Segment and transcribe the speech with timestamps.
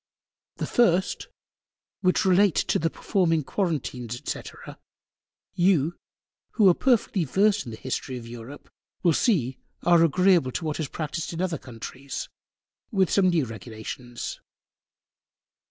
[0.55, 1.27] The first,
[1.99, 4.41] which relate to the performing Quarentines, &c.
[5.53, 5.95] You,
[6.53, 8.67] who are perfectly versed in the History of Europe,
[9.03, 12.29] will see are agreable to what is practised in other Countries,
[12.91, 14.39] with some new Regulations.